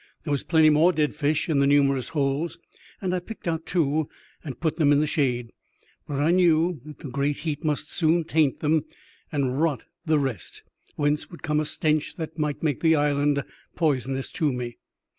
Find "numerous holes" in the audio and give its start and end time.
1.67-2.57